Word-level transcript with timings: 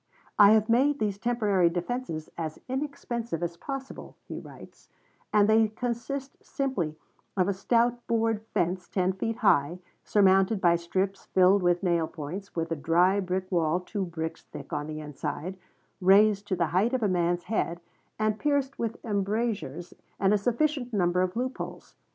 "I 0.39 0.53
have 0.53 0.67
made 0.67 0.97
these 0.97 1.19
temporary 1.19 1.69
defenses 1.69 2.27
as 2.35 2.57
inexpensive 2.67 3.43
as 3.43 3.55
possible," 3.55 4.15
he 4.27 4.39
writes, 4.39 4.89
"and 5.31 5.47
they 5.47 5.67
consist 5.67 6.43
simply 6.43 6.95
of 7.37 7.47
a 7.47 7.53
stout 7.53 8.07
board 8.07 8.41
fence 8.51 8.87
ten 8.89 9.13
feet 9.13 9.35
high, 9.45 9.77
surmounted 10.03 10.59
by 10.59 10.75
strips 10.75 11.25
filled 11.25 11.61
with 11.61 11.83
nail 11.83 12.07
points, 12.07 12.55
with 12.55 12.71
a 12.71 12.75
dry 12.75 13.19
brick 13.19 13.51
wall 13.51 13.79
two 13.79 14.03
bricks 14.03 14.41
thick 14.45 14.73
on 14.73 14.87
the 14.87 14.99
inside, 15.01 15.55
raised 16.01 16.47
to 16.47 16.55
the 16.55 16.65
height 16.73 16.93
of 16.93 17.03
a 17.03 17.07
man's 17.07 17.43
head, 17.43 17.79
and 18.17 18.39
pierced 18.39 18.79
with 18.79 18.97
embrasures 19.05 19.93
and 20.19 20.33
a 20.33 20.37
sufficient 20.39 20.91
number 20.93 21.21
of 21.21 21.35
loop 21.35 21.59
holes. 21.59 21.93